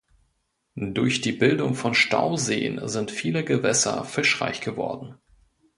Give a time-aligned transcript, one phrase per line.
[0.75, 5.13] Durch die Bildung von Stauseen sind viele Gewässer fischreich geworden.